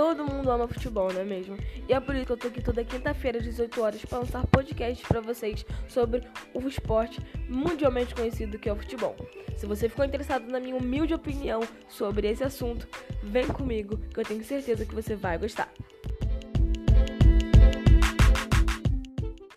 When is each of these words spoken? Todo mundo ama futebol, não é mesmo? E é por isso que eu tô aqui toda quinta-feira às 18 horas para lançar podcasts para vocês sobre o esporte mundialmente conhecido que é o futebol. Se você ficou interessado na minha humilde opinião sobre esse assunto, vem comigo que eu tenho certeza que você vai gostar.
Todo 0.00 0.24
mundo 0.24 0.50
ama 0.50 0.66
futebol, 0.66 1.12
não 1.12 1.20
é 1.20 1.24
mesmo? 1.24 1.58
E 1.86 1.92
é 1.92 2.00
por 2.00 2.16
isso 2.16 2.24
que 2.24 2.32
eu 2.32 2.36
tô 2.38 2.48
aqui 2.48 2.62
toda 2.62 2.82
quinta-feira 2.82 3.36
às 3.36 3.44
18 3.44 3.82
horas 3.82 4.02
para 4.02 4.20
lançar 4.20 4.46
podcasts 4.46 5.06
para 5.06 5.20
vocês 5.20 5.62
sobre 5.88 6.22
o 6.54 6.66
esporte 6.66 7.20
mundialmente 7.46 8.14
conhecido 8.14 8.58
que 8.58 8.70
é 8.70 8.72
o 8.72 8.76
futebol. 8.76 9.14
Se 9.58 9.66
você 9.66 9.90
ficou 9.90 10.02
interessado 10.02 10.50
na 10.50 10.58
minha 10.58 10.74
humilde 10.74 11.12
opinião 11.12 11.60
sobre 11.86 12.30
esse 12.30 12.42
assunto, 12.42 12.88
vem 13.22 13.46
comigo 13.46 13.98
que 13.98 14.20
eu 14.20 14.24
tenho 14.24 14.42
certeza 14.42 14.86
que 14.86 14.94
você 14.94 15.14
vai 15.14 15.36
gostar. 15.36 15.70